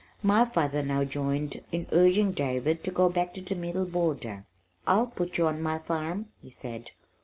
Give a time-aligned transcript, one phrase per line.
[0.23, 4.45] My father now joined in urging David to go back to the middle border.
[4.87, 6.89] "I'll put you on my farm," he said.